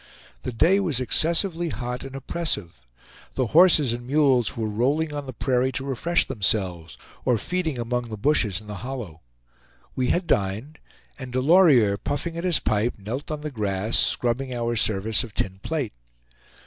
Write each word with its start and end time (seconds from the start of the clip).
The 0.41 0.51
day 0.51 0.79
was 0.79 0.99
excessively 0.99 1.69
hot 1.69 2.03
and 2.03 2.15
oppressive. 2.15 2.81
The 3.35 3.45
horses 3.53 3.93
and 3.93 4.07
mules 4.07 4.57
were 4.57 4.67
rolling 4.67 5.13
on 5.13 5.27
the 5.27 5.31
prairie 5.31 5.71
to 5.73 5.85
refresh 5.85 6.25
themselves, 6.25 6.97
or 7.23 7.37
feeding 7.37 7.77
among 7.77 8.09
the 8.09 8.17
bushes 8.17 8.59
in 8.59 8.65
the 8.65 8.77
hollow. 8.81 9.21
We 9.95 10.07
had 10.07 10.25
dined; 10.25 10.79
and 11.19 11.31
Delorier, 11.31 11.97
puffing 11.97 12.35
at 12.35 12.43
his 12.43 12.57
pipe, 12.59 12.95
knelt 12.97 13.29
on 13.29 13.41
the 13.41 13.51
grass, 13.51 13.95
scrubbing 13.99 14.51
our 14.51 14.75
service 14.75 15.23
of 15.23 15.35
tin 15.35 15.59
plate. 15.61 15.93